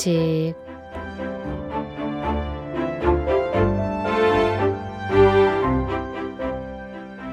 법칙 0.00 0.54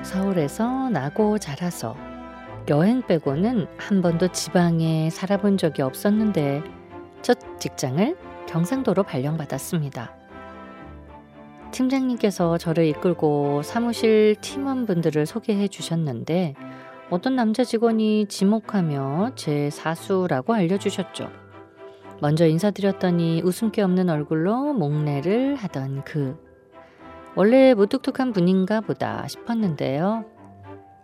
서울에서 0.03 0.89
나고 0.89 1.37
자라서 1.37 1.95
여행 2.69 3.01
빼고는 3.01 3.67
한 3.77 4.01
번도 4.01 4.29
지방에 4.33 5.09
살아본 5.09 5.57
적이 5.57 5.83
없었는데 5.83 6.61
첫 7.21 7.37
직장을 7.59 8.17
경상도로 8.47 9.03
발령받았습니다. 9.03 10.13
팀장님께서 11.71 12.57
저를 12.57 12.85
이끌고 12.85 13.61
사무실 13.63 14.35
팀원분들을 14.41 15.25
소개해 15.25 15.69
주셨는데 15.69 16.55
어떤 17.09 17.37
남자 17.37 17.63
직원이 17.63 18.25
지목하며 18.27 19.31
제 19.35 19.69
사수라고 19.69 20.53
알려주셨죠. 20.53 21.46
먼저 22.19 22.47
인사드렸더니 22.47 23.41
웃음기 23.43 23.81
없는 23.81 24.09
얼굴로 24.09 24.73
목례를 24.73 25.55
하던 25.55 26.03
그. 26.03 26.37
원래 27.35 27.73
무뚝뚝한 27.75 28.33
분인가 28.33 28.81
보다 28.81 29.27
싶었는데요. 29.27 30.25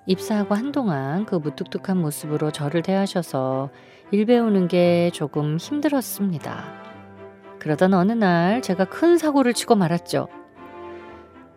입사하고 0.08 0.56
한동안 0.56 1.26
그 1.26 1.36
무뚝뚝한 1.36 1.98
모습으로 1.98 2.52
저를 2.52 2.82
대하셔서 2.82 3.70
일 4.12 4.26
배우는 4.26 4.68
게 4.68 5.12
조금 5.14 5.58
힘들었습니다. 5.58 6.66
그러던 7.60 7.94
어느 7.94 8.12
날 8.12 8.62
제가 8.62 8.86
큰 8.86 9.18
사고를 9.18 9.54
치고 9.54 9.76
말았죠. 9.76 10.28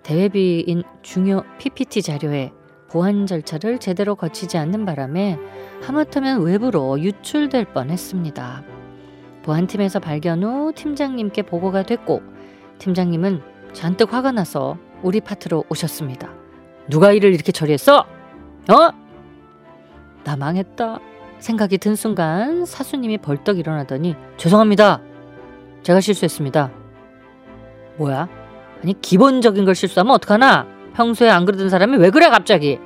대회비인 0.02 0.84
중요 1.02 1.42
PPT 1.58 2.02
자료에 2.02 2.52
보안 2.88 3.26
절차를 3.26 3.78
제대로 3.78 4.14
거치지 4.14 4.58
않는 4.58 4.84
바람에 4.84 5.36
하마터면 5.82 6.42
외부로 6.42 7.00
유출될 7.00 7.72
뻔했습니다. 7.72 8.75
보안팀에서 9.46 10.00
발견 10.00 10.42
후 10.42 10.72
팀장님께 10.74 11.42
보고가 11.42 11.84
됐고 11.84 12.20
팀장님은 12.78 13.40
잔뜩 13.72 14.12
화가 14.12 14.32
나서 14.32 14.76
우리 15.02 15.20
파트로 15.20 15.64
오셨습니다. 15.68 16.28
누가 16.88 17.12
일을 17.12 17.32
이렇게 17.32 17.52
처리했어? 17.52 17.98
어? 17.98 18.90
나 20.24 20.36
망했다. 20.36 20.98
생각이 21.38 21.78
든 21.78 21.94
순간 21.94 22.64
사수님이 22.64 23.18
벌떡 23.18 23.58
일어나더니 23.58 24.16
죄송합니다. 24.36 25.00
제가 25.82 26.00
실수했습니다. 26.00 26.72
뭐야? 27.98 28.28
아니 28.82 29.00
기본적인 29.00 29.64
걸 29.64 29.76
실수하면 29.76 30.14
어떡하나? 30.14 30.66
평소에 30.94 31.30
안 31.30 31.44
그러던 31.44 31.68
사람이 31.68 31.98
왜 31.98 32.10
그래 32.10 32.30
갑자기? 32.30 32.80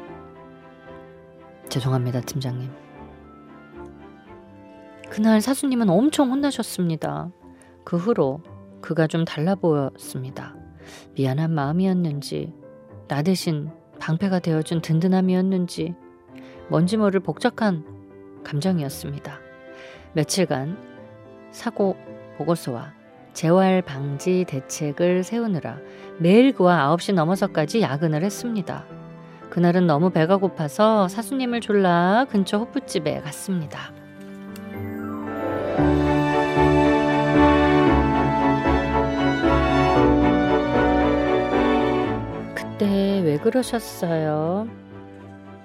죄송합니다, 1.70 2.20
팀장님. 2.20 2.68
그날 5.20 5.42
사수님은 5.42 5.90
엄청 5.90 6.30
혼나셨습니다. 6.30 7.30
그 7.84 7.98
후로 7.98 8.40
그가 8.80 9.06
좀 9.06 9.26
달라 9.26 9.54
보였습니다. 9.54 10.56
미안한 11.14 11.52
마음이었는지, 11.52 12.54
나 13.06 13.20
대신 13.20 13.68
방패가 13.98 14.38
되어준 14.38 14.80
든든함이었는지, 14.80 15.94
뭔지 16.70 16.96
모를 16.96 17.20
복잡한 17.20 17.84
감정이었습니다. 18.44 19.38
며칠간 20.14 20.78
사고 21.50 21.98
보고서와 22.38 22.94
재활 23.34 23.82
방지 23.82 24.46
대책을 24.48 25.22
세우느라 25.22 25.80
매일 26.18 26.54
그와 26.54 26.96
9시 26.96 27.12
넘어서까지 27.12 27.82
야근을 27.82 28.24
했습니다. 28.24 28.86
그날은 29.50 29.86
너무 29.86 30.08
배가 30.08 30.38
고파서 30.38 31.08
사수님을 31.08 31.60
졸라 31.60 32.24
근처 32.30 32.56
호프집에 32.56 33.20
갔습니다. 33.20 33.99
그때 42.54 43.20
왜 43.24 43.38
그러셨어요? 43.38 44.68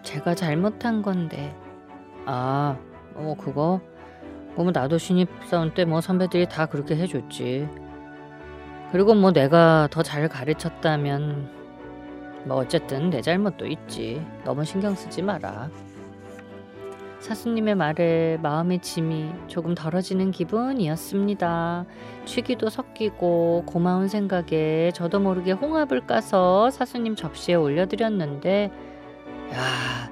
제가 0.03 0.35
잘못한 0.35 1.01
건데. 1.01 1.55
아, 2.25 2.77
어, 3.15 3.35
그거? 3.39 3.81
뭐 4.55 4.71
나도 4.71 4.97
신입사원 4.97 5.73
때 5.73 5.83
뭐 5.85 5.99
선배들이 6.01 6.47
다 6.47 6.65
그렇게 6.65 6.95
해줬지. 6.95 7.67
그리고 8.91 9.13
뭐 9.13 9.31
내가 9.31 9.87
더 9.91 10.01
잘 10.03 10.27
가르쳤다면 10.29 11.49
뭐 12.45 12.57
어쨌든 12.57 13.09
내 13.09 13.21
잘못도 13.21 13.65
있지. 13.67 14.25
너무 14.45 14.63
신경 14.63 14.95
쓰지 14.95 15.21
마라. 15.21 15.69
사수님의 17.25 17.73
말에 17.73 18.37
마음의 18.43 18.83
짐이 18.83 19.31
조금 19.47 19.73
덜어지는 19.73 20.29
기분이었습니다. 20.29 21.85
취기도 22.25 22.69
섞이고 22.69 23.63
고마운 23.65 24.07
생각에 24.07 24.91
저도 24.93 25.19
모르게 25.19 25.53
홍합을 25.53 26.05
까서 26.05 26.69
사수님 26.69 27.15
접시에 27.15 27.55
올려드렸는데 27.55 28.71
야 29.53 30.11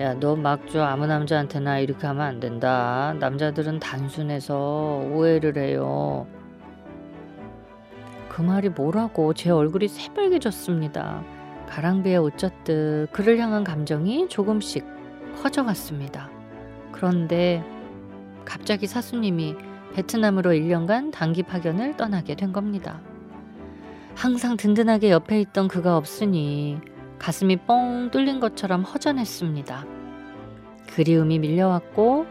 야, 0.00 0.14
너막저 0.14 0.82
아무 0.82 1.06
남자한테나 1.06 1.78
이렇게 1.78 2.08
하면 2.08 2.26
안 2.26 2.40
된다. 2.40 3.14
남자들은 3.20 3.78
단순해서 3.78 5.04
오해를 5.12 5.56
해요. 5.56 6.26
그 8.28 8.42
말이 8.42 8.70
뭐라고 8.70 9.34
제 9.34 9.50
얼굴이 9.50 9.86
새빨개졌습니다. 9.86 11.22
가랑비에 11.68 12.16
옷 12.16 12.36
젖듯 12.38 13.12
그를 13.12 13.38
향한 13.38 13.62
감정이 13.62 14.28
조금씩 14.28 14.84
커져갔습니다. 15.42 16.39
그런데 17.00 17.64
갑자기 18.44 18.86
사수님이 18.86 19.56
베트남으로 19.94 20.50
1년간 20.50 21.10
단기 21.10 21.42
파견을 21.42 21.96
떠나게 21.96 22.34
된 22.34 22.52
겁니다. 22.52 23.00
항상 24.14 24.58
든든하게 24.58 25.10
옆에 25.10 25.40
있던 25.40 25.66
그가 25.66 25.96
없으니 25.96 26.78
가슴이 27.18 27.56
뻥 27.56 28.10
뚫린 28.10 28.38
것처럼 28.38 28.82
허전했습니다. 28.82 29.86
그리움이 30.88 31.38
밀려왔고 31.38 32.26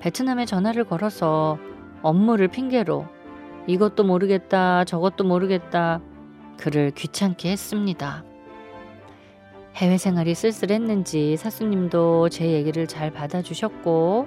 베트남에 0.00 0.46
전화를 0.46 0.84
걸어서 0.84 1.58
업무를 2.00 2.48
핑계로 2.48 3.06
이것도 3.66 4.04
모르겠다 4.04 4.84
저것도 4.84 5.24
모르겠다 5.24 6.00
그를 6.56 6.90
귀찮게 6.92 7.50
했습니다. 7.50 8.24
해외 9.76 9.98
생활이 9.98 10.34
쓸쓸했는지 10.34 11.36
사수님도 11.36 12.30
제 12.30 12.50
얘기를 12.52 12.86
잘 12.86 13.10
받아주셨고 13.10 14.26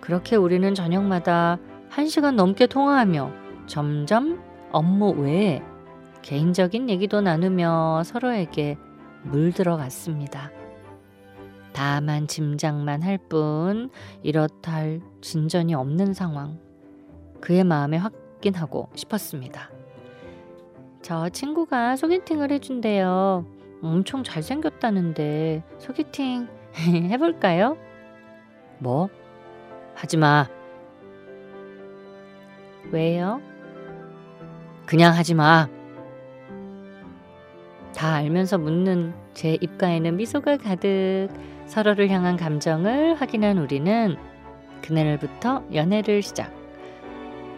그렇게 0.00 0.34
우리는 0.34 0.74
저녁마다 0.74 1.58
한 1.90 2.08
시간 2.08 2.36
넘게 2.36 2.66
통화하며 2.68 3.30
점점 3.66 4.42
업무 4.72 5.10
외에 5.10 5.62
개인적인 6.22 6.88
얘기도 6.88 7.20
나누며 7.20 8.02
서로에게 8.04 8.78
물들어갔습니다. 9.24 10.52
다만 11.74 12.26
짐작만 12.26 13.02
할 13.02 13.18
뿐 13.28 13.90
이렇다 14.22 14.72
할 14.72 15.00
진전이 15.20 15.74
없는 15.74 16.14
상황. 16.14 16.58
그의 17.42 17.62
마음에 17.62 17.98
확인하고 17.98 18.88
싶었습니다. 18.94 19.70
저 21.02 21.28
친구가 21.28 21.96
소개팅을 21.96 22.50
해준대요. 22.52 23.57
엄청 23.82 24.22
잘생겼다는데 24.22 25.62
소개팅 25.78 26.48
해볼까요? 26.76 27.76
뭐? 28.78 29.08
하지마. 29.94 30.48
왜요? 32.92 33.40
그냥 34.86 35.14
하지마. 35.14 35.68
다 37.94 38.14
알면서 38.14 38.58
묻는 38.58 39.12
제 39.34 39.58
입가에는 39.60 40.16
미소가 40.16 40.56
가득 40.58 41.28
서로를 41.66 42.08
향한 42.10 42.36
감정을 42.36 43.20
확인한 43.20 43.58
우리는 43.58 44.16
그날부터 44.82 45.64
연애를 45.74 46.22
시작. 46.22 46.52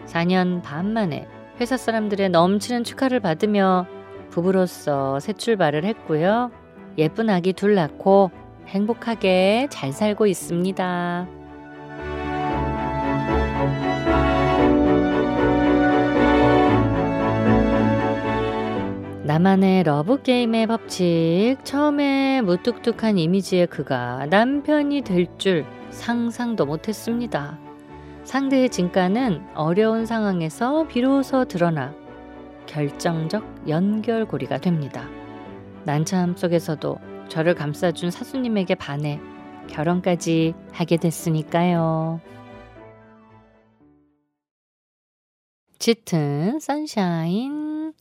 4년 0.07 0.61
반 0.63 0.93
만에 0.93 1.27
회사 1.59 1.77
사람들의 1.77 2.29
넘치는 2.29 2.83
축하를 2.83 3.19
받으며 3.19 3.85
부부로서 4.31 5.19
새 5.19 5.33
출발을 5.33 5.83
했고요. 5.85 6.51
예쁜 6.97 7.29
아기 7.29 7.53
둘 7.53 7.75
낳고 7.75 8.31
행복하게 8.67 9.67
잘 9.69 9.91
살고 9.93 10.25
있습니다. 10.25 11.27
나만의 19.23 19.83
러브게임의 19.83 20.67
법칙. 20.67 21.57
처음에 21.63 22.41
무뚝뚝한 22.41 23.17
이미지의 23.17 23.67
그가 23.67 24.25
남편이 24.29 25.01
될 25.01 25.27
줄 25.37 25.65
상상도 25.91 26.65
못했습니다. 26.65 27.57
상대의 28.23 28.69
진가는 28.69 29.41
어려운 29.55 30.05
상황에서 30.05 30.87
비로소 30.87 31.45
드러나 31.45 31.93
결정적 32.71 33.67
연결고리가 33.67 34.59
됩니다. 34.59 35.09
난처함 35.83 36.37
속에서도 36.37 36.97
저를 37.27 37.53
감싸준 37.53 38.11
사수님에게 38.11 38.75
반해 38.75 39.19
결혼까지 39.67 40.53
하게 40.71 40.95
됐으니까요. 40.97 42.21
짙은 45.79 46.59
선샤인 46.59 47.93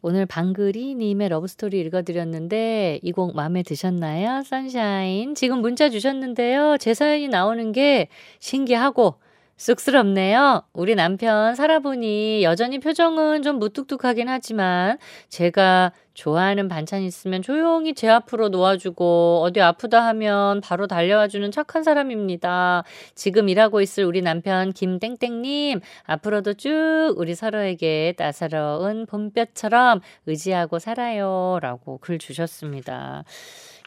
오늘 0.00 0.26
방글이님의 0.26 1.28
러브스토리 1.28 1.78
읽어드렸는데 1.80 2.98
이 3.02 3.12
곡 3.12 3.36
마음에 3.36 3.62
드셨나요? 3.62 4.42
선샤인 4.42 5.36
지금 5.36 5.60
문자 5.60 5.90
주셨는데요. 5.90 6.76
제 6.78 6.92
사연이 6.94 7.28
나오는 7.28 7.70
게 7.70 8.08
신기하고 8.40 9.14
쑥스럽네요. 9.62 10.64
우리 10.72 10.96
남편 10.96 11.54
살아보니 11.54 12.42
여전히 12.42 12.80
표정은 12.80 13.42
좀 13.42 13.60
무뚝뚝하긴 13.60 14.28
하지만 14.28 14.98
제가 15.28 15.92
좋아하는 16.14 16.66
반찬 16.66 17.02
있으면 17.02 17.42
조용히 17.42 17.94
제 17.94 18.08
앞으로 18.08 18.48
놓아주고 18.48 19.40
어디 19.44 19.60
아프다 19.60 20.04
하면 20.08 20.60
바로 20.62 20.88
달려와주는 20.88 21.52
착한 21.52 21.84
사람입니다. 21.84 22.82
지금 23.14 23.48
일하고 23.48 23.80
있을 23.80 24.04
우리 24.04 24.20
남편 24.20 24.72
김땡땡님 24.72 25.80
앞으로도 26.06 26.54
쭉 26.54 27.14
우리 27.16 27.36
서로에게 27.36 28.14
따사로운 28.18 29.06
봄볕처럼 29.06 30.00
의지하고 30.26 30.80
살아요. 30.80 31.60
라고 31.62 31.98
글 31.98 32.18
주셨습니다. 32.18 33.22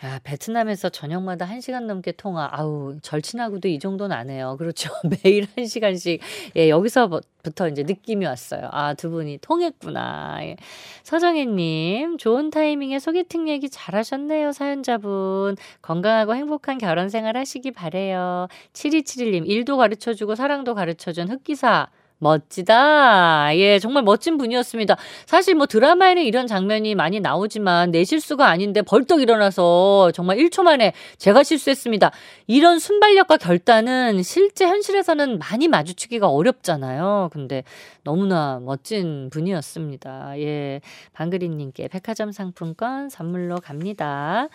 야, 0.04 0.20
베트남에서 0.24 0.90
저녁마다 0.90 1.48
1시간 1.48 1.86
넘게 1.86 2.12
통화. 2.14 2.50
아우, 2.52 2.98
절친하고도 3.02 3.70
이 3.70 3.80
정도는 3.80 4.16
안 4.16 4.30
해요. 4.30 4.56
그렇죠. 4.60 4.92
매일 5.24 5.46
1시간씩. 5.56 6.20
예, 6.58 6.70
여기서부터 6.70 7.70
이제 7.70 7.84
느낌이 7.84 8.26
왔어요. 8.26 8.68
아, 8.72 8.94
두 8.94 9.10
분이 9.10 9.38
통했구나. 9.42 10.40
예. 10.42 10.58
서정혜님, 11.04 12.18
좋은 12.18 12.50
타이밍에 12.50 13.00
소개팅 13.00 13.48
얘기 13.48 13.70
잘하셨네요, 13.70 14.52
사연자분. 14.52 15.56
건강하고 15.82 16.36
행복한 16.36 16.78
결혼 16.78 17.08
생활 17.08 17.38
하시기 17.38 17.72
바래요. 17.72 18.48
7271님, 18.74 19.48
일도 19.48 19.78
가르쳐주고 19.78 20.36
사랑도 20.36 20.76
가르쳐준 20.76 21.30
흑기사. 21.30 21.88
멋지다. 22.26 23.56
예, 23.58 23.78
정말 23.78 24.02
멋진 24.02 24.38
분이었습니다. 24.38 24.98
사실 25.28 25.54
뭐 25.54 25.68
드라마에는 25.68 26.24
이런 26.24 26.48
장면이 26.48 26.96
많이 26.96 27.20
나오지만 27.20 27.92
내 27.92 28.04
실수가 28.04 28.48
아닌데 28.48 28.82
벌떡 28.82 29.22
일어나서 29.22 30.12
정말 30.12 30.38
1초 30.38 30.64
만에 30.64 30.94
제가 31.18 31.44
실수했습니다. 31.44 32.12
이런 32.48 32.80
순발력과 32.80 33.38
결단은 33.38 34.24
실제 34.24 34.66
현실에서는 34.66 35.38
많이 35.38 35.68
마주치기가 35.68 36.28
어렵잖아요. 36.28 37.30
근데 37.32 37.64
너무나 38.04 38.60
멋진 38.60 39.30
분이었습니다. 39.30 40.40
예, 40.40 40.82
방그리님께 41.14 41.90
백화점 41.90 42.32
상품권 42.32 43.10
선물로 43.10 43.58
갑니다. 43.58 44.48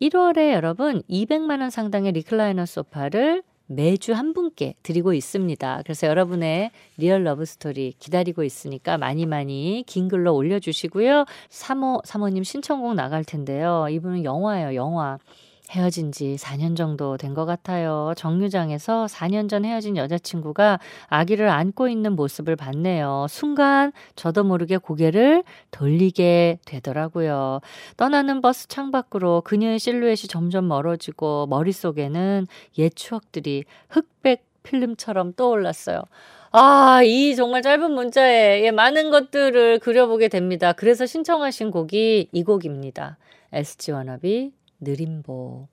1월에 0.00 0.52
여러분 0.52 1.02
200만원 1.10 1.70
상당의 1.70 2.12
리클라이너 2.12 2.66
소파를 2.66 3.42
매주 3.68 4.14
한 4.14 4.32
분께 4.32 4.74
드리고 4.82 5.12
있습니다. 5.12 5.82
그래서 5.84 6.06
여러분의 6.06 6.70
real 6.96 7.22
love 7.22 7.44
story 7.44 7.92
기다리고 7.98 8.42
있으니까 8.42 8.98
많이 8.98 9.26
많이 9.26 9.84
긴 9.86 10.08
글로 10.08 10.34
올려주시고요. 10.34 11.26
3호, 11.50 12.04
3호님 12.04 12.44
신청곡 12.44 12.94
나갈 12.94 13.24
텐데요. 13.24 13.86
이분은 13.90 14.24
영화예요, 14.24 14.74
영화. 14.74 15.18
헤어진 15.70 16.12
지 16.12 16.36
4년 16.38 16.76
정도 16.76 17.16
된 17.16 17.34
것 17.34 17.44
같아요. 17.44 18.12
정류장에서 18.16 19.06
4년 19.06 19.48
전 19.48 19.64
헤어진 19.64 19.96
여자친구가 19.96 20.78
아기를 21.08 21.48
안고 21.48 21.88
있는 21.88 22.16
모습을 22.16 22.56
봤네요. 22.56 23.26
순간 23.28 23.92
저도 24.16 24.44
모르게 24.44 24.78
고개를 24.78 25.44
돌리게 25.70 26.58
되더라고요. 26.64 27.60
떠나는 27.96 28.40
버스 28.40 28.66
창밖으로 28.68 29.42
그녀의 29.42 29.78
실루엣이 29.78 30.28
점점 30.28 30.68
멀어지고 30.68 31.46
머릿속에는 31.48 32.46
옛 32.78 32.90
추억들이 32.96 33.64
흑백 33.90 34.44
필름처럼 34.62 35.34
떠올랐어요. 35.34 36.02
아, 36.50 37.02
이 37.04 37.36
정말 37.36 37.62
짧은 37.62 37.90
문자에 37.92 38.64
예, 38.64 38.70
많은 38.70 39.10
것들을 39.10 39.78
그려보게 39.80 40.28
됩니다. 40.28 40.72
그래서 40.72 41.04
신청하신 41.06 41.70
곡이 41.70 42.28
이 42.32 42.42
곡입니다. 42.42 43.18
SG 43.52 43.92
워너비 43.92 44.52
느림보 44.80 45.68